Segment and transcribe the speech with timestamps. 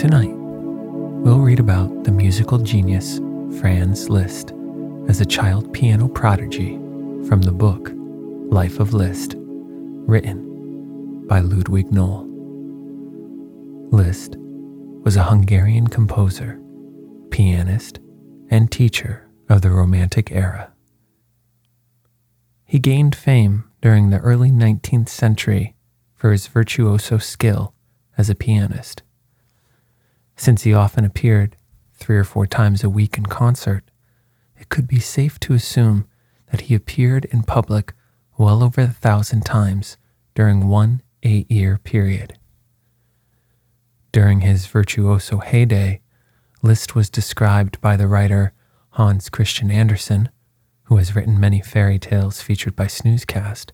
[0.00, 3.18] Tonight, we'll read about the musical genius
[3.60, 4.54] Franz Liszt
[5.08, 6.76] as a child piano prodigy
[7.28, 7.90] from the book
[8.50, 12.24] Life of Liszt, written by Ludwig Nohl.
[13.92, 14.36] Liszt
[15.04, 16.58] was a Hungarian composer,
[17.28, 17.98] pianist,
[18.48, 20.72] and teacher of the Romantic era.
[22.64, 25.76] He gained fame during the early 19th century
[26.14, 27.74] for his virtuoso skill
[28.16, 29.02] as a pianist.
[30.40, 31.54] Since he often appeared
[31.92, 33.84] three or four times a week in concert,
[34.58, 36.06] it could be safe to assume
[36.50, 37.92] that he appeared in public
[38.38, 39.98] well over a thousand times
[40.34, 42.38] during one eight year period.
[44.12, 46.00] During his virtuoso heyday,
[46.62, 48.54] Liszt was described by the writer
[48.92, 50.30] Hans Christian Andersen,
[50.84, 53.72] who has written many fairy tales featured by Snoozecast,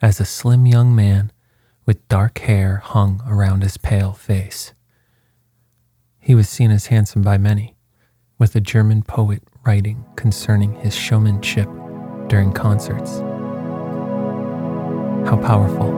[0.00, 1.30] as a slim young man
[1.84, 4.72] with dark hair hung around his pale face.
[6.30, 7.74] He was seen as handsome by many,
[8.38, 11.68] with a German poet writing concerning his showmanship
[12.28, 13.18] during concerts.
[15.28, 15.90] How powerful,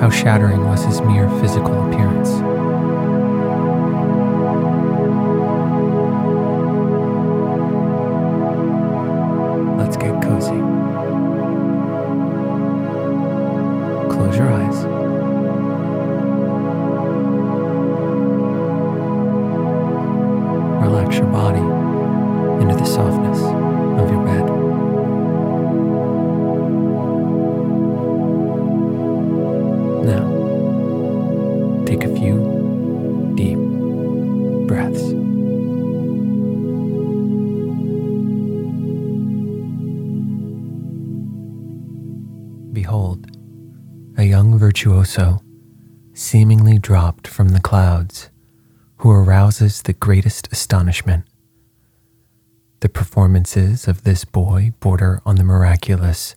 [0.00, 2.55] how shattering was his mere physical appearance.
[49.66, 51.24] Arouses the greatest astonishment.
[52.80, 56.36] The performances of this boy border on the miraculous,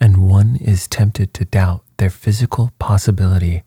[0.00, 3.62] and one is tempted to doubt their physical possibility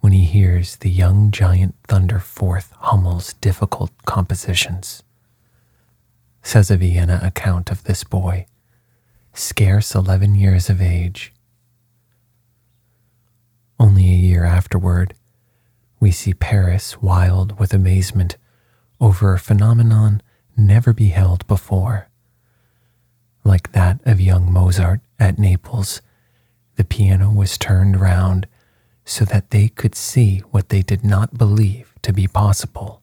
[0.00, 5.02] when he hears the young giant thunder forth Hummel's difficult compositions.
[6.42, 8.46] Says a Vienna account of this boy,
[9.32, 11.32] scarce eleven years of age.
[13.78, 15.14] Only a year afterward,
[16.00, 18.36] we see Paris wild with amazement
[19.00, 20.22] over a phenomenon
[20.56, 22.08] never beheld before.
[23.44, 26.02] Like that of young Mozart at Naples,
[26.76, 28.46] the piano was turned round
[29.04, 33.02] so that they could see what they did not believe to be possible,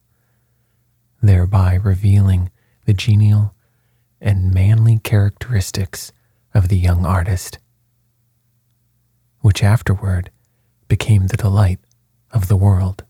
[1.22, 2.50] thereby revealing
[2.86, 3.54] the genial
[4.20, 6.12] and manly characteristics
[6.54, 7.58] of the young artist.
[9.40, 10.30] which afterward
[10.88, 11.78] became the delight
[12.32, 13.04] of the world,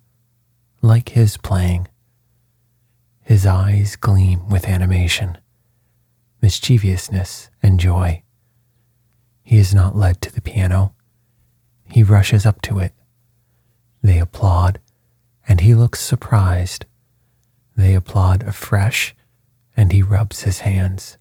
[0.83, 1.89] like his playing.
[3.23, 5.39] His eyes gleam with animation,
[6.41, 8.23] mischievousness, and joy.
[9.43, 10.95] He is not led to the piano.
[11.91, 12.93] He rushes up to it.
[14.03, 14.79] They applaud,
[15.49, 16.87] and he looks surprised.
[17.77, 19.15] They applaud afresh,
[19.77, 21.19] and he rubs his hands.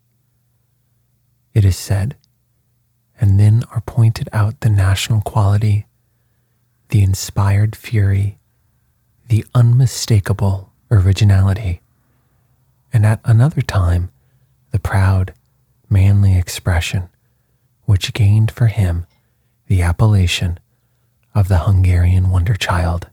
[1.54, 2.16] It is said,
[3.20, 5.87] and then are pointed out the national quality,
[6.90, 8.38] the inspired fury,
[9.28, 11.82] the unmistakable originality,
[12.94, 14.10] and at another time,
[14.72, 15.34] the proud,
[15.90, 17.10] manly expression
[17.86, 19.06] which gained for him
[19.68, 20.60] the appellation
[21.34, 23.08] of the Hungarian Wonder Child.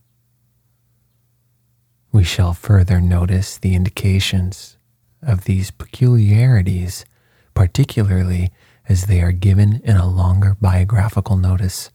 [2.13, 4.77] We shall further notice the indications
[5.23, 7.05] of these peculiarities,
[7.55, 8.51] particularly
[8.89, 11.91] as they are given in a longer biographical notice,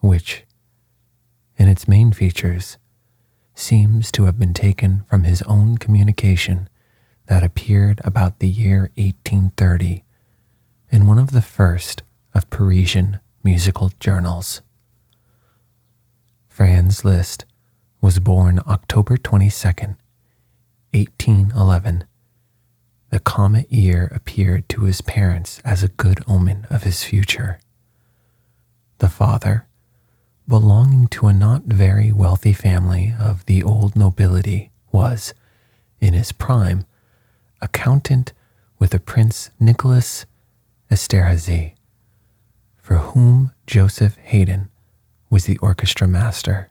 [0.00, 0.44] which,
[1.60, 2.78] in its main features,
[3.54, 6.66] seems to have been taken from his own communication
[7.26, 10.02] that appeared about the year 1830
[10.90, 12.02] in one of the first
[12.34, 14.62] of Parisian musical journals.
[16.48, 17.44] Franz Liszt
[18.00, 19.96] was born October 22nd,
[20.94, 22.04] 1811
[23.10, 27.58] the comet year appeared to his parents as a good omen of his future.
[28.98, 29.66] The father,
[30.50, 35.32] belonging to a not very wealthy family of the old nobility, was,
[36.00, 36.84] in his prime,
[37.62, 38.32] accountant
[38.76, 40.26] with the Prince Nicholas
[40.90, 41.74] Esterhazy,
[42.82, 44.68] for whom Joseph Haydn
[45.30, 46.68] was the orchestra master.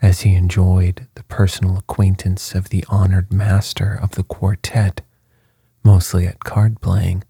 [0.00, 5.00] As he enjoyed the personal acquaintance of the honored master of the quartet,
[5.82, 7.24] mostly at card playing,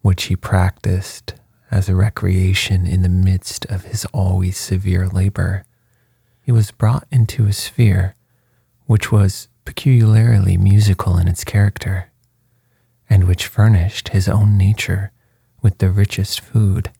[0.00, 1.34] which he practiced
[1.70, 5.64] as a recreation in the midst of his always severe labor.
[6.40, 8.14] He was brought into a sphere
[8.86, 12.10] which was peculiarly musical in its character,
[13.10, 15.12] and which furnished his own nature
[15.60, 16.90] with the richest food.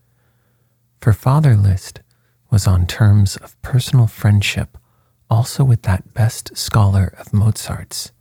[1.01, 2.03] For Father Liszt
[2.51, 4.77] was on terms of personal friendship
[5.31, 8.13] also with that best scholar of Mozart's,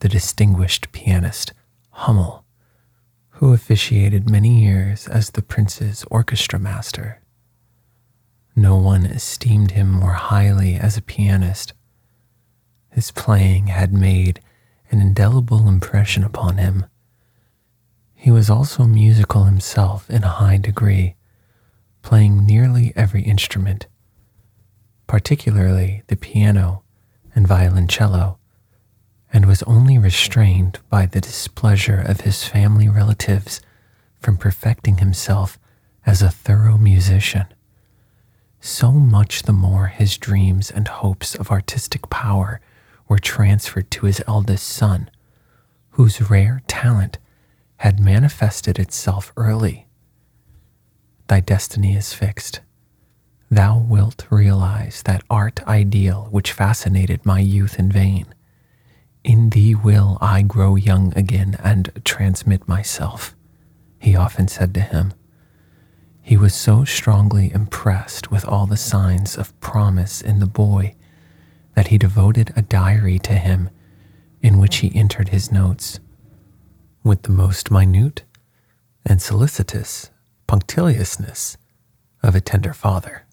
[0.00, 1.52] the distinguished pianist
[1.90, 2.44] Hummel,
[3.38, 7.20] who officiated many years as the prince's orchestra master.
[8.54, 11.72] No one esteemed him more highly as a pianist.
[12.90, 14.40] His playing had made
[14.90, 16.86] an indelible impression upon him.
[18.14, 21.14] He was also musical himself in a high degree,
[22.02, 23.86] playing nearly every instrument
[25.08, 26.84] particularly the piano
[27.34, 28.37] and violoncello,
[29.32, 33.60] and was only restrained by the displeasure of his family relatives
[34.18, 35.58] from perfecting himself
[36.06, 37.46] as a thorough musician.
[38.60, 42.60] So much the more his dreams and hopes of artistic power
[43.06, 45.10] were transferred to his eldest son,
[45.90, 47.18] whose rare talent
[47.76, 49.86] had manifested itself early.
[51.28, 52.60] Thy destiny is fixed
[53.50, 58.26] thou wilt realize that art ideal which fascinated my youth in vain.
[59.28, 63.36] In thee will I grow young again and transmit myself,
[63.98, 65.12] he often said to him.
[66.22, 70.94] He was so strongly impressed with all the signs of promise in the boy
[71.74, 73.68] that he devoted a diary to him
[74.40, 76.00] in which he entered his notes
[77.04, 78.22] with the most minute
[79.04, 80.08] and solicitous
[80.46, 81.58] punctiliousness
[82.22, 83.26] of a tender father.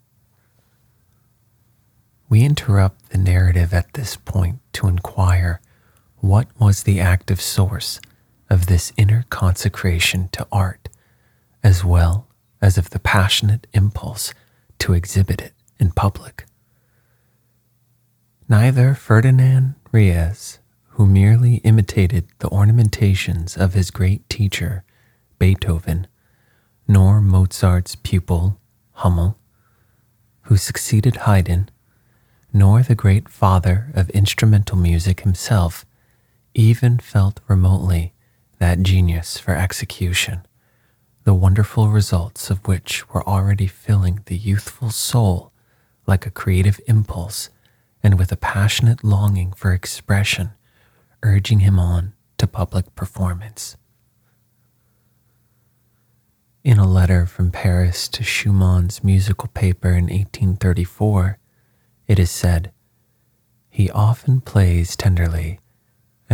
[2.27, 5.61] We interrupt the narrative at this point to inquire
[6.25, 8.01] what was the active source
[8.49, 10.89] of this inner consecration to art,
[11.63, 12.27] as well
[12.59, 14.33] as of the passionate impulse
[14.79, 16.45] to exhibit it in public.
[18.49, 20.57] Neither Ferdinand Ries,
[20.89, 24.83] who merely imitated the ornamentations of his great teacher,
[25.37, 26.07] Beethoven,
[26.87, 28.59] nor Mozart's pupil,
[28.93, 29.37] Hummel,
[30.43, 31.69] who succeeded Haydn,
[32.51, 35.85] nor the great father of instrumental music himself
[36.55, 38.13] even felt remotely
[38.59, 40.47] that genius for execution,
[41.25, 45.51] the wonderful results of which were already filling the youthful soul
[46.07, 47.49] like a creative impulse
[48.01, 50.51] and with a passionate longing for expression,
[51.23, 53.75] urging him on to public performance.
[56.63, 61.37] In a letter from Paris to Schumann's musical paper in 1834,
[62.07, 62.71] it is said,
[63.69, 65.59] He often plays tenderly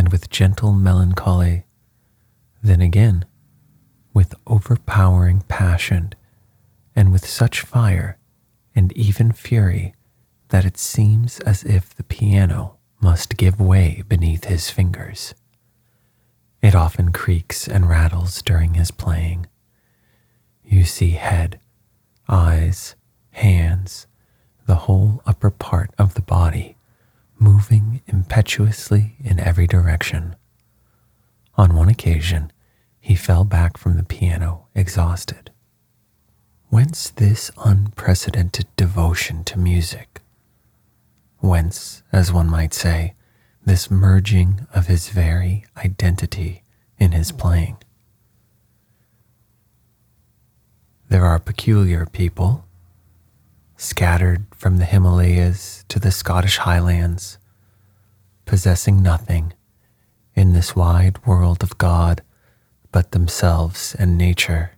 [0.02, 1.64] and with gentle melancholy,
[2.64, 3.24] then again
[4.16, 6.12] with overpowering passion
[6.96, 8.18] and with such fire
[8.74, 9.94] and even fury
[10.50, 15.36] that it seems as if the piano must give way beneath his fingers.
[16.64, 19.46] It often creaks and rattles during his playing.
[20.64, 21.60] You see head,
[22.28, 22.96] eyes,
[23.34, 24.08] hands,
[24.66, 26.76] the whole upper part of the body
[27.42, 30.36] moving impetuously in every direction.
[31.58, 32.52] On one occasion,
[33.00, 35.50] he fell back from the piano exhausted.
[36.70, 40.22] Whence this unprecedented devotion to music?
[41.40, 43.16] Whence, as one might say,
[43.66, 46.64] this merging of his very identity
[47.00, 47.78] in his playing?
[51.10, 52.66] There are peculiar people,
[53.82, 57.40] scattered from the Himalayas to the Scottish Highlands,
[58.46, 59.54] possessing nothing
[60.36, 62.22] in this wide world of God
[62.92, 64.74] but themselves and nature,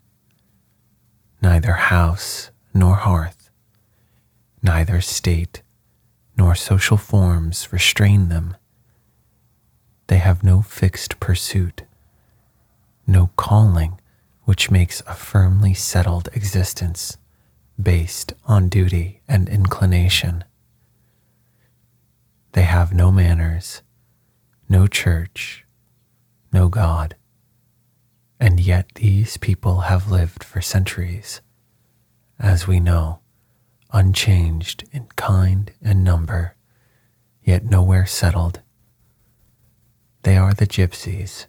[1.41, 3.51] neither house nor hearth,
[4.61, 5.63] neither state
[6.37, 8.55] nor social forms restrain them.
[10.07, 11.83] They have no fixed pursuit,
[13.05, 13.99] no calling
[14.45, 17.17] which makes a firmly settled existence
[17.81, 20.43] based on duty and inclination.
[22.53, 23.81] They have no manners,
[24.69, 25.65] no church,
[26.51, 27.15] no God.
[28.39, 31.41] And yet these people have lived for centuries,
[32.39, 33.19] as we know,
[33.91, 36.55] unchanged in kind and number,
[37.43, 38.61] yet nowhere settled.
[40.23, 41.47] They are the gypsies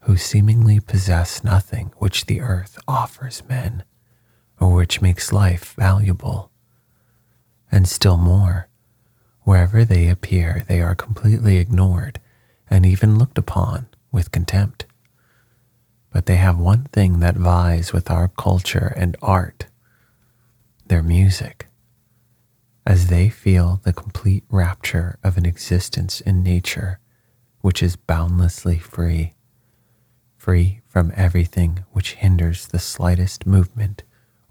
[0.00, 3.84] who seemingly possess nothing which the earth offers men
[4.60, 6.50] or which makes life valuable.
[7.70, 8.68] And still more,
[9.42, 12.20] wherever they appear, they are completely ignored
[12.70, 14.86] and even looked upon with contempt.
[16.12, 19.66] But they have one thing that vies with our culture and art
[20.86, 21.66] their music.
[22.86, 27.00] As they feel the complete rapture of an existence in nature
[27.60, 29.34] which is boundlessly free,
[30.36, 34.04] free from everything which hinders the slightest movement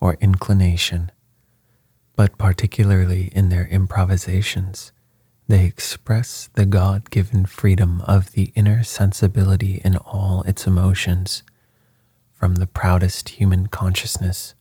[0.05, 1.11] or inclination,
[2.15, 4.91] but particularly in their improvisations,
[5.47, 11.41] they express the God given freedom of the inner sensibility in all its emotions,
[12.31, 14.53] from the proudest human consciousness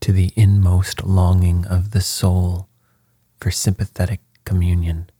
[0.00, 2.68] to the inmost longing of the soul
[3.38, 5.10] for sympathetic communion.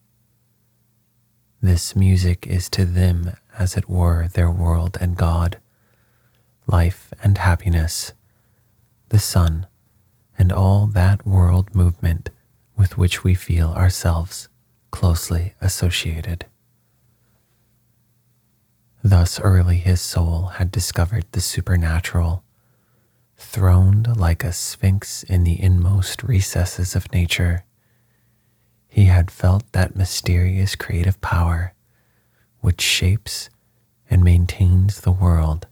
[1.61, 5.59] This music is to them, as it were, their world and God,
[6.67, 8.15] life and happiness
[9.09, 9.67] the sun,
[10.39, 12.31] and all that world movement
[12.77, 14.49] with which we feel ourselves
[14.91, 16.47] closely associated.
[19.03, 22.43] Thus early his soul had discovered the supernatural,
[23.37, 27.65] throned like a sphinx in the inmost recesses of nature.
[28.89, 31.75] He had felt that mysterious creative power
[32.61, 33.51] which shapes
[34.11, 35.67] and maintains the world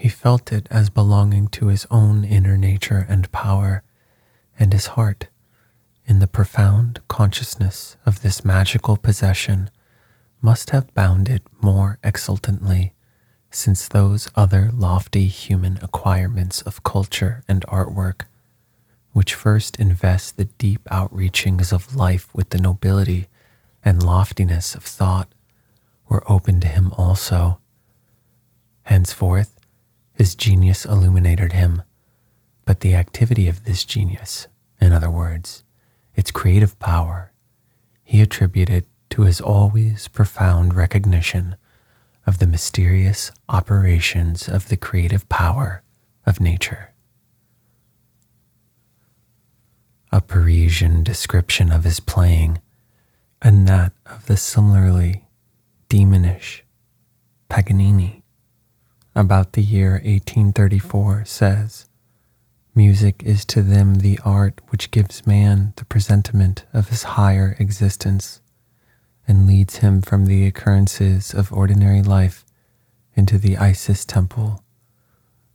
[0.00, 3.82] he felt it as belonging to his own inner nature and power,
[4.58, 5.28] and his heart,
[6.06, 9.68] in the profound consciousness of this magical possession,
[10.40, 12.94] must have bounded more exultantly
[13.50, 18.22] since those other lofty human acquirements of culture and artwork,
[19.12, 23.28] which first invest the deep outreachings of life with the nobility
[23.84, 25.28] and loftiness of thought,
[26.08, 27.60] were open to him also.
[28.84, 29.59] Henceforth,
[30.20, 31.82] his genius illuminated him,
[32.66, 34.48] but the activity of this genius,
[34.78, 35.64] in other words,
[36.14, 37.32] its creative power,
[38.04, 41.56] he attributed to his always profound recognition
[42.26, 45.82] of the mysterious operations of the creative power
[46.26, 46.92] of nature.
[50.12, 52.60] A Parisian description of his playing,
[53.40, 55.24] and that of the similarly
[55.88, 56.60] demonish
[57.48, 58.19] Paganini
[59.14, 61.86] about the year 1834 says,
[62.74, 68.40] Music is to them the art which gives man the presentiment of his higher existence
[69.26, 72.44] and leads him from the occurrences of ordinary life
[73.14, 74.64] into the Isis temple,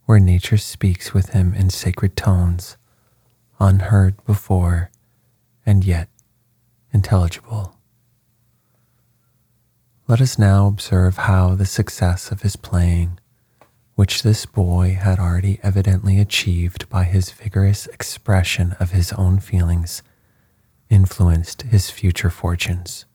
[0.04, 2.76] where nature speaks with him in sacred tones,
[3.58, 4.90] unheard before
[5.64, 6.08] and yet
[6.92, 7.76] intelligible.
[10.06, 13.18] Let us now observe how the success of his playing
[13.96, 20.02] which this boy had already evidently achieved by his vigorous expression of his own feelings,
[20.90, 23.06] influenced his future fortunes.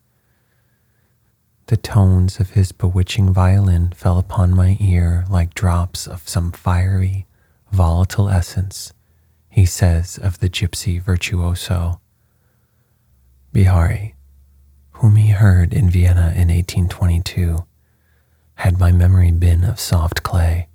[1.68, 7.28] The tones of his bewitching violin fell upon my ear like drops of some fiery,
[7.72, 8.92] volatile essence,
[9.50, 12.02] he says of the gypsy virtuoso.
[13.54, 14.16] Bihari,
[14.94, 17.66] whom he heard in Vienna in 1822,
[18.56, 20.68] had my memory been of soft clay,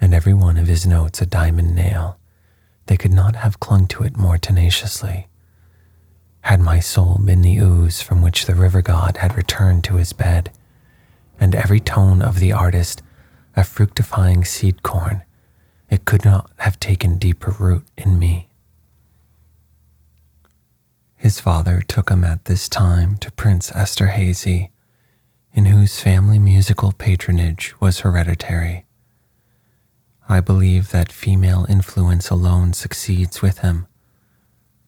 [0.00, 2.18] and every one of his notes a diamond nail,
[2.86, 5.28] they could not have clung to it more tenaciously.
[6.42, 10.12] Had my soul been the ooze from which the river god had returned to his
[10.12, 10.50] bed,
[11.38, 13.02] and every tone of the artist
[13.56, 15.22] a fructifying seed corn,
[15.90, 18.48] it could not have taken deeper root in me.
[21.16, 24.70] His father took him at this time to Prince Esterhazy,
[25.52, 28.86] in whose family musical patronage was hereditary.
[30.30, 33.88] I believe that female influence alone succeeds with him,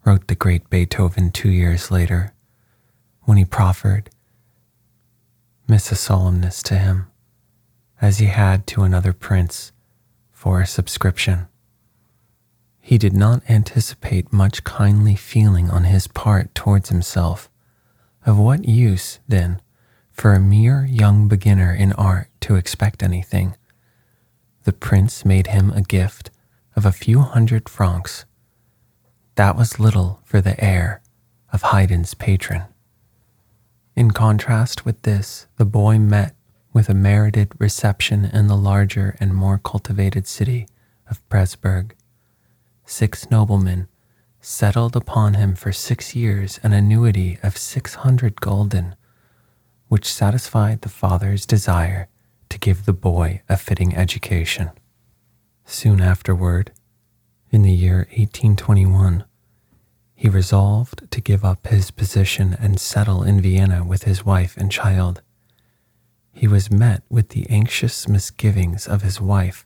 [0.05, 2.33] wrote the great Beethoven two years later,
[3.23, 4.09] when he proffered
[5.67, 7.09] Missa Solemnis to him,
[8.01, 9.73] as he had to another prince,
[10.31, 11.49] for a subscription.
[12.81, 17.51] He did not anticipate much kindly feeling on his part towards himself.
[18.25, 19.61] Of what use, then,
[20.13, 23.57] for a mere young beginner in art to expect anything?
[24.65, 26.31] The prince made him a gift
[26.77, 28.25] of a few hundred francs.
[29.35, 31.03] That was little for the heir
[31.53, 32.65] of Haydn's patron.
[33.97, 36.35] In contrast with this, the boy met
[36.73, 40.67] with a merited reception in the larger and more cultivated city
[41.11, 41.93] of Pressburg.
[42.87, 43.89] Six noblemen
[44.41, 48.95] settled upon him for six years an annuity of six hundred gulden,
[49.89, 52.09] which satisfied the father's desire
[52.53, 54.71] to give the boy a fitting education.
[55.65, 56.71] Soon afterward,
[57.51, 59.25] in the year 1821,
[60.15, 64.71] he resolved to give up his position and settle in Vienna with his wife and
[64.71, 65.23] child.
[66.31, 69.65] He was met with the anxious misgivings of his wife,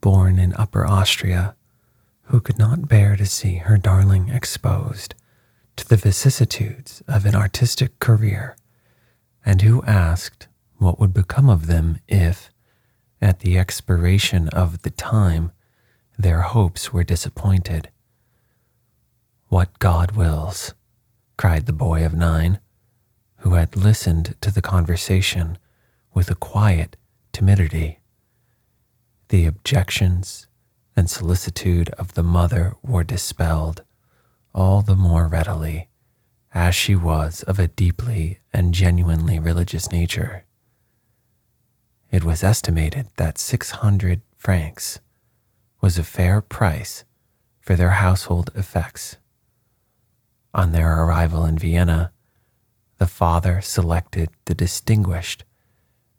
[0.00, 1.56] born in Upper Austria,
[2.26, 5.16] who could not bear to see her darling exposed
[5.74, 8.54] to the vicissitudes of an artistic career,
[9.44, 10.46] and who asked
[10.80, 12.50] what would become of them if,
[13.20, 15.52] at the expiration of the time,
[16.18, 17.90] their hopes were disappointed.
[19.48, 20.72] What God wills,
[21.36, 22.60] cried the boy of nine,
[23.38, 25.58] who had listened to the conversation
[26.14, 26.96] with a quiet
[27.32, 28.00] timidity.
[29.28, 30.46] The objections
[30.96, 33.82] and solicitude of the mother were dispelled
[34.54, 35.88] all the more readily
[36.52, 40.44] as she was of a deeply and genuinely religious nature.
[42.10, 45.00] It was estimated that 600 francs
[45.80, 47.04] was a fair price
[47.60, 49.16] for their household effects
[50.52, 52.12] on their arrival in Vienna,
[52.98, 55.44] the father selected the distinguished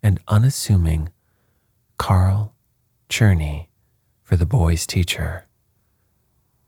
[0.02, 1.10] and unassuming
[1.98, 2.56] Karl
[3.10, 3.68] Czerny
[4.24, 5.48] for the boy's teacher.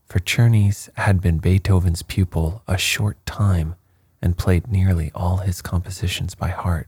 [0.05, 3.75] For Czerny's had been Beethoven's pupil a short time
[4.21, 6.87] and played nearly all his compositions by heart.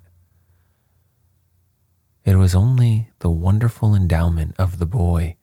[2.25, 5.37] It was only the wonderful endowment of the boy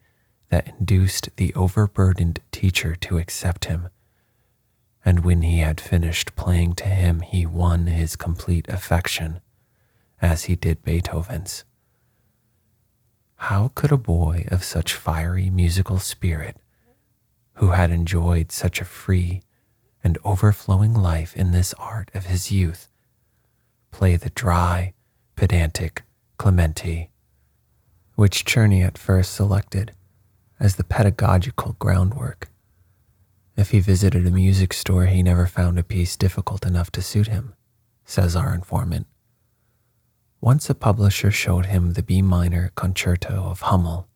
[0.50, 3.88] that induced the overburdened teacher to accept him
[5.04, 9.40] and when he had finished playing to him, he won his complete affection,
[10.20, 11.64] as he did Beethoven's.
[13.36, 16.56] How could a boy of such fiery musical spirit,
[17.54, 19.42] who had enjoyed such a free
[20.04, 22.88] and overflowing life in this art of his youth,
[23.90, 24.94] play the dry,
[25.34, 26.02] pedantic
[26.38, 27.10] Clementi,
[28.14, 29.92] which Czerny at first selected
[30.58, 32.52] as the pedagogical groundwork
[33.56, 37.28] if he visited a music store, he never found a piece difficult enough to suit
[37.28, 37.54] him,
[38.04, 39.06] says our informant.
[40.40, 44.08] Once a publisher showed him the B minor concerto of Hummel.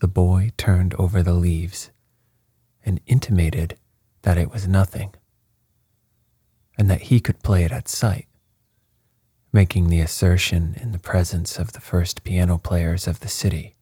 [0.00, 1.90] The boy turned over the leaves
[2.84, 3.76] and intimated
[4.22, 5.14] that it was nothing
[6.78, 8.26] and that he could play it at sight,
[9.52, 13.74] making the assertion in the presence of the first piano players of the city.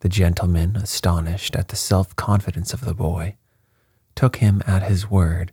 [0.00, 3.36] The gentleman, astonished at the self confidence of the boy,
[4.14, 5.52] took him at his word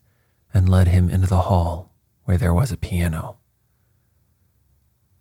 [0.54, 1.94] and led him into the hall
[2.26, 3.38] where there was a piano.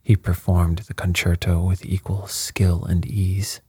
[0.02, 3.60] He performed the concerto with equal skill and ease.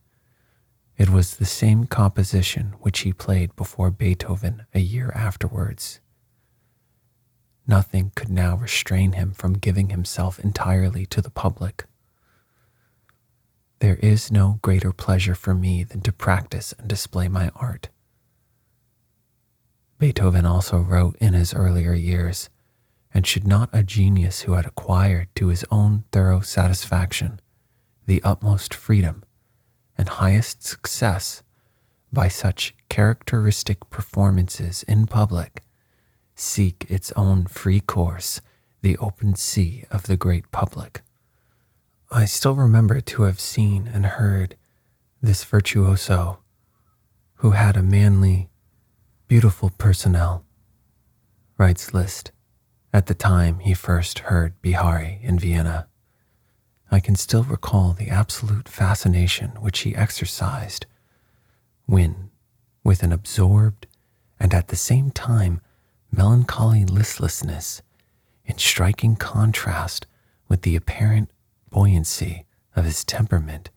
[0.97, 6.00] It was the same composition which he played before Beethoven a year afterwards.
[7.67, 11.85] Nothing could now restrain him from giving himself entirely to the public.
[13.79, 17.89] There is no greater pleasure for me than to practice and display my art.
[19.97, 22.49] Beethoven also wrote in his earlier years,
[23.13, 27.39] and should not a genius who had acquired to his own thorough satisfaction
[28.05, 29.23] the utmost freedom
[29.97, 31.43] and highest success
[32.11, 35.63] by such characteristic performances in public
[36.41, 38.41] seek its own free course,
[38.81, 41.01] the open sea of the great public.
[42.11, 44.55] I still remember to have seen and heard
[45.21, 46.39] this virtuoso
[47.35, 48.49] who had a manly,
[49.27, 50.43] beautiful personnel,
[51.57, 52.31] writes Liszt,
[52.91, 55.87] at the time he first heard Bihari in Vienna.
[56.91, 60.85] I can still recall the absolute fascination which he exercised
[61.85, 62.31] when,
[62.83, 63.87] with an absorbed
[64.39, 65.61] and at the same time
[66.11, 67.81] melancholy listlessness,
[68.45, 70.05] in striking contrast
[70.47, 71.31] with the apparent
[71.69, 72.45] buoyancy
[72.75, 73.69] of his temperament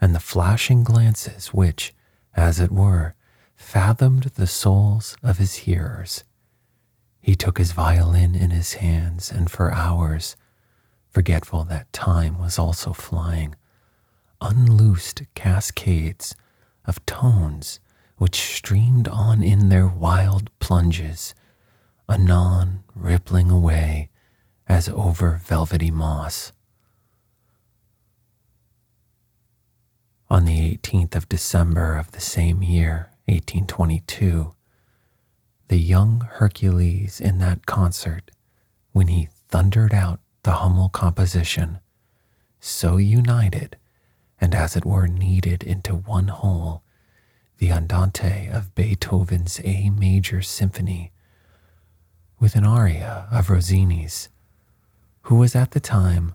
[0.00, 1.94] and the flashing glances which,
[2.36, 3.14] as it were,
[3.56, 6.24] fathomed the souls of his hearers.
[7.20, 10.36] He took his violin in his hands and for hours,
[11.10, 13.54] forgetful that time was also flying,
[14.40, 16.36] unloosed cascades
[16.84, 17.80] of tones
[18.18, 21.34] which streamed on in their wild plunges,
[22.08, 24.08] anon rippling away
[24.66, 26.52] as over velvety moss.
[30.30, 34.54] On the 18th of December of the same year, 1822,
[35.68, 38.30] the young Hercules in that concert,
[38.92, 41.78] when he thundered out the Hummel composition,
[42.60, 43.76] so united
[44.40, 46.82] and as it were kneaded into one whole,
[47.58, 51.12] the Andante of Beethoven's A major symphony,
[52.40, 54.28] with an aria of Rossini's,
[55.22, 56.34] who was at the time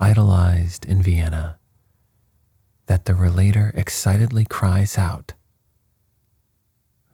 [0.00, 1.58] idolized in Vienna
[2.86, 5.32] that the relator excitedly cries out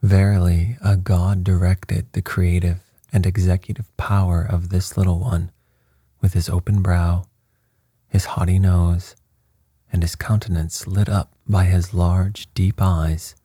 [0.01, 2.79] Verily, a God directed the creative
[3.13, 5.51] and executive power of this little one
[6.21, 7.25] with his open brow,
[8.07, 9.15] his haughty nose,
[9.93, 13.35] and his countenance lit up by his large, deep eyes,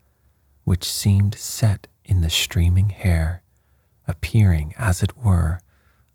[0.64, 3.42] which seemed set in the streaming hair,
[4.08, 5.60] appearing, as it were,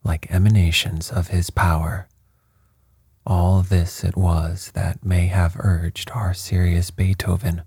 [0.04, 2.08] like emanations of his power.
[3.26, 7.62] All this it was that may have urged our serious Beethoven,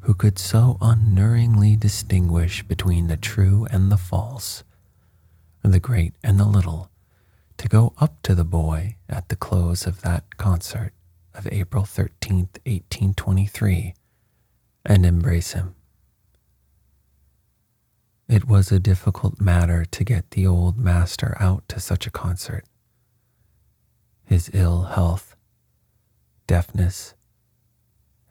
[0.00, 4.62] who could so unerringly distinguish between the true and the false,
[5.62, 6.90] the great and the little,
[7.56, 10.92] to go up to the boy at the close of that concert
[11.34, 13.94] of April 13th, 1823,
[14.84, 15.74] and embrace him.
[18.30, 22.64] It was a difficult matter to get the old master out to such a concert
[24.22, 25.34] his ill health,
[26.46, 27.14] deafness,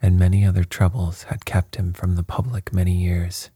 [0.01, 3.49] and many other troubles had kept him from the public many years.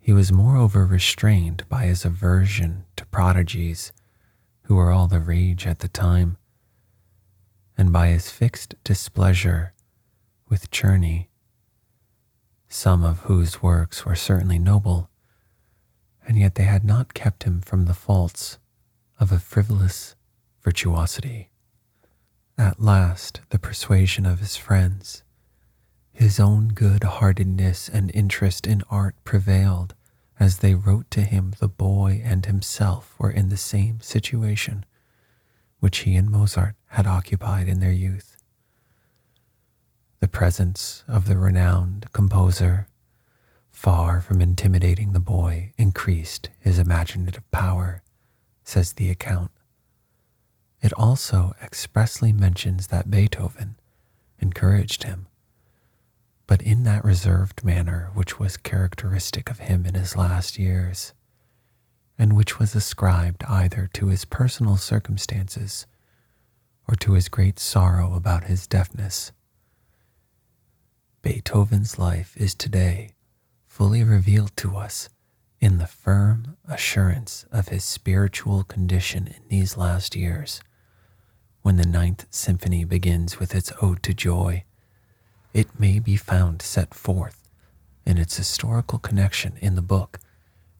[0.00, 3.92] He was moreover restrained by his aversion to prodigies,
[4.62, 6.38] who were all the rage at the time,
[7.78, 9.74] and by his fixed displeasure
[10.48, 11.28] with Czerny,
[12.72, 15.10] some of whose works were certainly noble,
[16.26, 18.58] and yet they had not kept him from the faults
[19.20, 20.14] of a frivolous
[20.62, 21.50] virtuosity.
[22.56, 25.22] At last, the persuasion of his friends,
[26.12, 29.94] his own good heartedness and interest in art prevailed
[30.40, 34.84] as they wrote to him the boy and himself were in the same situation
[35.78, 38.31] which he and Mozart had occupied in their youth.
[40.22, 42.86] The presence of the renowned composer,
[43.72, 48.04] far from intimidating the boy, increased his imaginative power,
[48.62, 49.50] says the account.
[50.80, 53.74] It also expressly mentions that Beethoven
[54.38, 55.26] encouraged him,
[56.46, 61.14] but in that reserved manner which was characteristic of him in his last years,
[62.16, 65.88] and which was ascribed either to his personal circumstances
[66.86, 69.32] or to his great sorrow about his deafness.
[71.22, 73.10] Beethoven's life is today
[73.64, 75.08] fully revealed to us
[75.60, 80.60] in the firm assurance of his spiritual condition in these last years
[81.62, 84.64] when the Ninth Symphony begins with its Ode to Joy,
[85.54, 87.48] it may be found set forth
[88.04, 90.18] in its historical connection in the book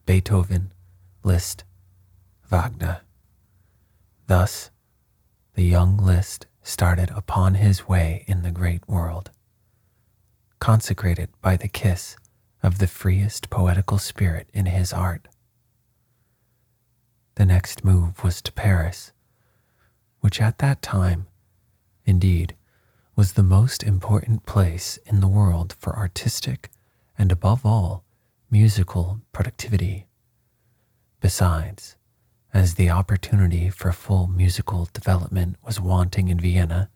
[0.06, 0.72] Beethoven,
[1.22, 1.62] Liszt,
[2.50, 3.02] Wagner.
[4.26, 4.72] Thus,
[5.54, 9.30] the young Liszt started upon his way in the great world,
[10.62, 12.16] consecrated by the kiss
[12.62, 15.26] of the freest poetical spirit in his art.
[17.34, 19.12] The next move was to Paris
[20.22, 21.26] which at that time,
[22.06, 22.54] indeed,
[23.16, 26.70] was the most important place in the world for artistic
[27.18, 28.04] and, above all,
[28.48, 30.06] musical productivity.
[31.20, 31.96] Besides,
[32.54, 36.88] as the opportunity for full musical development was wanting in Vienna,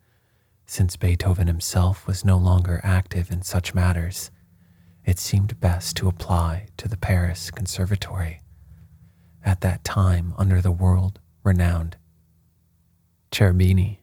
[0.69, 4.31] Since Beethoven himself was no longer active in such matters,
[5.05, 8.41] it seemed best to apply to the Paris Conservatory,
[9.45, 11.95] at that time under the world renowned
[13.31, 13.99] Cherubini.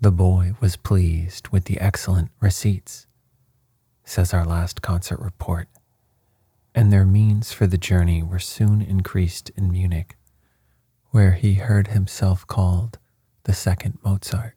[0.00, 3.06] The boy was pleased with the excellent receipts,
[4.04, 5.68] says our last concert report,
[6.74, 10.16] and their means for the journey were soon increased in Munich,
[11.10, 12.98] where he heard himself called
[13.44, 14.56] the second Mozart.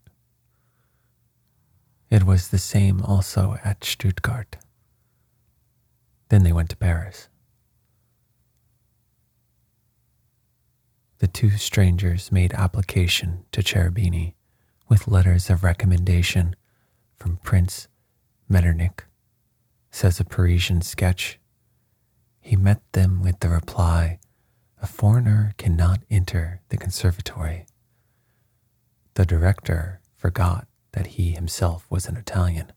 [2.10, 4.58] It was the same also at Stuttgart.
[6.30, 7.28] Then they went to Paris.
[11.20, 14.36] The two strangers made application to Cherubini
[14.88, 16.56] with letters of recommendation
[17.18, 17.88] from Prince
[18.48, 19.04] Metternich,
[19.92, 21.40] says a Parisian sketch.
[22.40, 24.20] He met them with the reply,
[24.82, 27.66] A foreigner cannot enter the conservatory.
[29.16, 32.72] The director forgot that he himself was an Italian.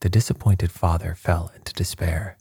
[0.00, 2.36] The disappointed father fell into despair.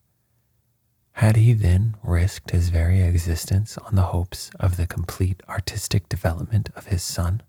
[1.13, 6.69] Had he then risked his very existence on the hopes of the complete artistic development
[6.75, 7.43] of his son?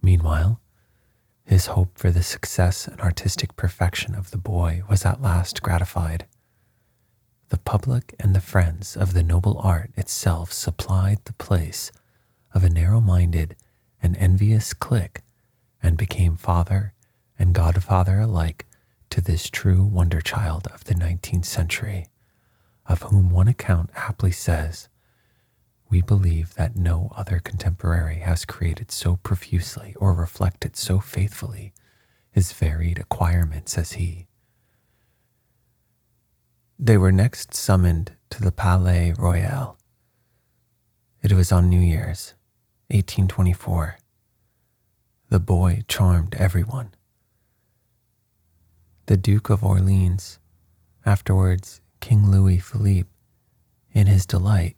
[0.00, 0.60] Meanwhile,
[1.44, 6.26] his hope for the success and artistic perfection of the boy was at last gratified.
[7.48, 11.90] The public and the friends of the noble art itself supplied the place
[12.54, 13.56] of a narrow minded
[14.00, 15.22] and envious clique
[15.84, 16.94] and became father
[17.38, 18.66] and godfather alike
[19.10, 22.06] to this true wonder child of the 19th century,
[22.86, 24.88] of whom one account aptly says,
[25.90, 31.72] We believe that no other contemporary has created so profusely or reflected so faithfully
[32.32, 34.26] his varied acquirements as he.
[36.78, 39.76] They were next summoned to the Palais Royal.
[41.22, 42.34] It was on New Year's,
[42.88, 43.98] 1824.
[45.28, 46.94] The boy charmed everyone
[49.06, 50.38] the Duke of Orleans,
[51.04, 53.10] afterwards King Louis Philippe,
[53.92, 54.76] in his delight,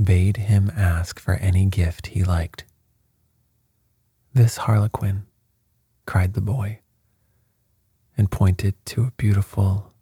[0.00, 2.64] bade him ask for any gift he liked.
[4.32, 5.26] This harlequin,
[6.06, 6.80] cried the boy,
[8.16, 9.92] and pointed to a beautiful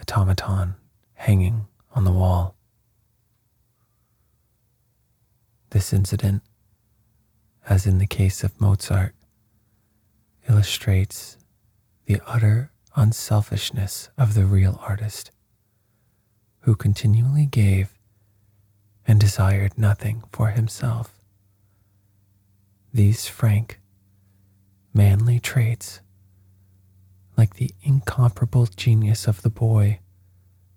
[0.00, 0.74] automaton
[1.14, 2.56] hanging on the wall.
[5.70, 6.42] This incident,
[7.70, 9.14] as in the case of Mozart,
[10.48, 11.38] illustrates
[12.06, 15.30] the utter unselfishness of the real artist,
[16.62, 17.96] who continually gave
[19.06, 21.14] and desired nothing for himself.
[22.92, 23.78] These frank,
[24.92, 26.00] manly traits,
[27.36, 30.00] like the incomparable genius of the boy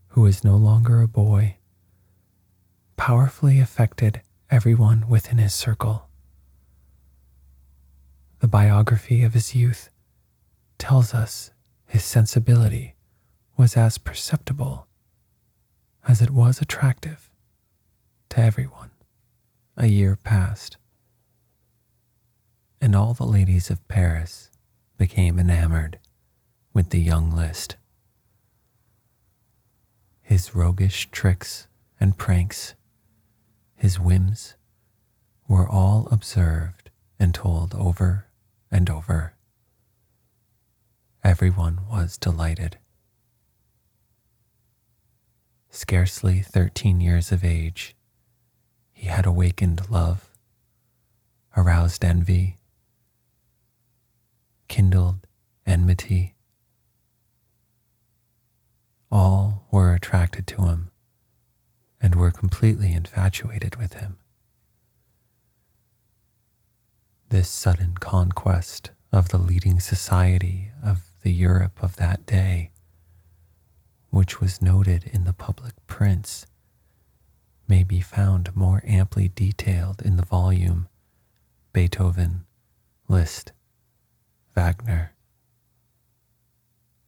[0.09, 1.57] who is no longer a boy,
[2.97, 6.07] powerfully affected everyone within his circle.
[8.43, 9.89] The biography of his youth
[10.77, 11.51] tells us
[11.87, 12.93] his sensibility
[13.55, 14.85] was as perceptible
[16.05, 17.29] as it was attractive
[18.31, 18.91] to everyone.
[19.77, 20.75] A year passed,
[22.81, 24.51] and all the ladies of Paris
[24.97, 25.97] became enamored
[26.73, 27.77] with the young Liszt.
[30.21, 32.75] His roguish tricks and pranks,
[33.77, 34.55] his whims,
[35.47, 38.25] were all observed and told over
[38.73, 39.33] and over
[41.23, 42.77] Everyone was delighted.
[45.69, 47.95] Scarcely thirteen years of age,
[48.91, 50.29] he had awakened love,
[51.55, 52.57] aroused envy,
[54.67, 55.25] kindled
[55.65, 56.35] enmity.
[59.09, 60.91] All were attracted to him
[62.01, 64.17] and were completely infatuated with him.
[67.33, 72.69] This sudden conquest of the leading society of the Europe of that day,
[74.11, 76.45] which was noted in the public prints,
[77.67, 80.87] may be found more amply detailed in the volume
[81.73, 82.45] Beethoven,
[83.07, 83.51] Liszt,
[84.53, 85.15] Wagner.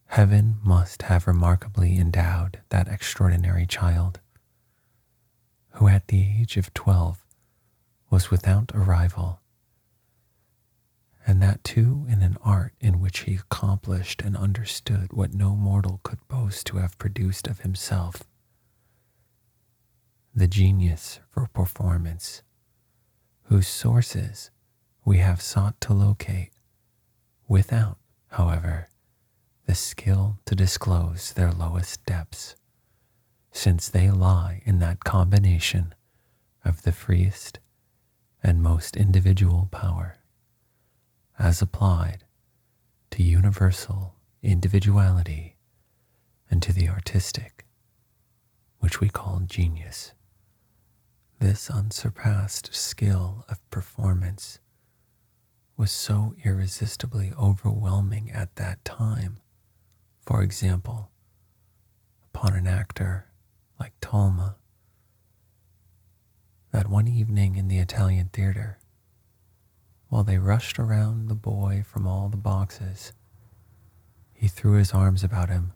[0.08, 4.22] Heaven must have remarkably endowed that extraordinary child,
[5.74, 7.24] who at the age of twelve
[8.10, 9.40] was without a rival
[11.28, 16.00] and that too in an art in which he accomplished and understood what no mortal
[16.04, 18.24] could boast to have produced of himself.
[20.36, 22.44] The genius for performance,
[23.44, 24.52] whose sources
[25.04, 26.52] we have sought to locate,
[27.48, 27.98] without,
[28.30, 28.88] however,
[29.66, 32.56] the skill to disclose their lowest depths,
[33.52, 35.96] since they lie in that combination
[36.64, 37.60] of the freest
[38.44, 40.18] and most individual power
[41.38, 42.24] as applied
[43.12, 45.56] to universal individuality
[46.50, 47.66] and to the artistic,
[48.80, 50.14] which we call genius.
[51.40, 54.60] This unsurpassed skill of performance
[55.78, 59.40] was so irresistibly overwhelming at that time.
[60.26, 61.12] For example,
[62.34, 63.28] upon an actor
[63.80, 64.56] like Talma,
[66.72, 68.80] that one evening in the Italian theater,
[70.10, 73.12] while they rushed around the boy from all the boxes,
[74.34, 75.74] he threw his arms about him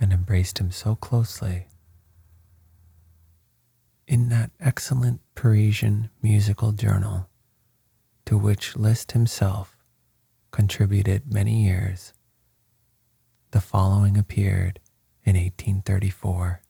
[0.00, 1.66] and embraced him so closely.
[4.06, 7.28] In that excellent Parisian musical journal,
[8.26, 9.76] to which Liszt himself
[10.50, 12.12] contributed many years,
[13.52, 14.80] the following appeared
[15.24, 16.62] in 1834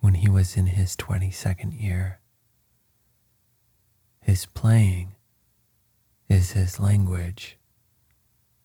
[0.00, 2.20] when he was in his 22nd year.
[4.20, 5.15] His playing
[6.28, 7.56] is his language,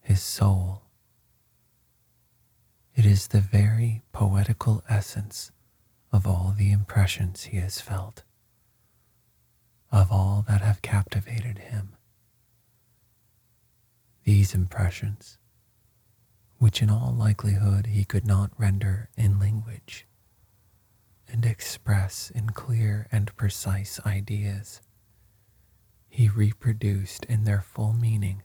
[0.02, 0.84] his soul.
[2.96, 5.52] It is the very poetical essence
[6.12, 8.24] of all the impressions he has felt,
[9.92, 11.96] of all that have captivated him.
[14.24, 15.38] These impressions,
[16.58, 20.06] which in all likelihood he could not render in language
[21.28, 24.82] and express in clear and precise ideas,
[26.14, 28.44] he reproduced in their full meaning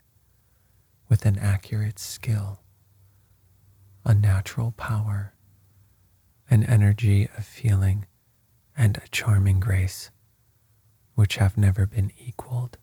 [1.08, 2.60] with an accurate skill,
[4.04, 5.34] a natural power,
[6.48, 8.06] an energy of feeling,
[8.76, 10.12] and a charming grace
[11.16, 12.78] which have never been equaled.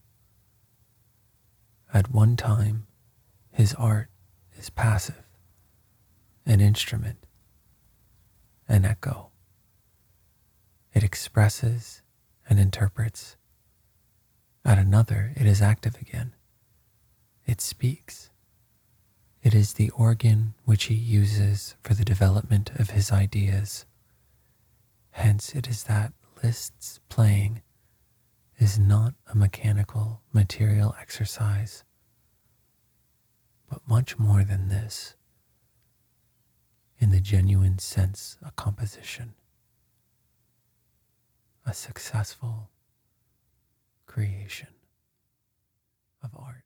[1.93, 2.85] At one time,
[3.51, 4.09] his art
[4.57, 5.23] is passive,
[6.45, 7.25] an instrument,
[8.67, 9.29] an echo.
[10.93, 12.01] It expresses
[12.49, 13.37] and interprets
[14.65, 16.33] at another, it is active again.
[17.45, 18.29] It speaks.
[19.41, 23.85] It is the organ which he uses for the development of his ideas.
[25.11, 27.61] Hence, it is that Liszt's playing
[28.57, 31.83] is not a mechanical material exercise,
[33.69, 35.15] but much more than this,
[36.99, 39.33] in the genuine sense, a composition,
[41.65, 42.69] a successful
[44.13, 44.67] creation
[46.23, 46.63] of art.